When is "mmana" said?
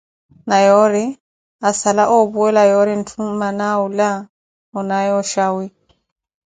3.29-3.63